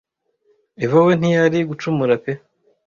[0.83, 2.31] eva we ntiyari gucumura pe